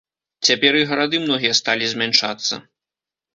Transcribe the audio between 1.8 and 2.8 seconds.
змяншацца.